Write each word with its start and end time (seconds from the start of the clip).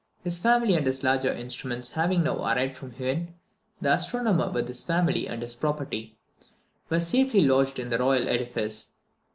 His 0.23 0.39
family 0.39 0.73
and 0.73 0.87
his 0.87 1.03
larger 1.03 1.31
instruments 1.31 1.89
having 1.91 2.23
now 2.23 2.43
arrived 2.43 2.75
from 2.75 2.91
Huen, 2.93 3.35
the 3.81 3.93
astronomer 3.93 4.49
with 4.49 4.67
his 4.67 4.83
family 4.83 5.27
and 5.27 5.39
his 5.43 5.53
property 5.53 6.17
were 6.89 6.99
safely 6.99 7.41
lodged 7.45 7.77
in 7.77 7.89
the 7.89 7.99
royal 7.99 8.27
edifice. 8.27 8.95